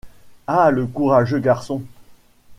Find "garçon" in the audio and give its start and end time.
1.37-1.83